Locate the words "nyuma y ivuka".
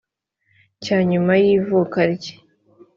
1.09-1.99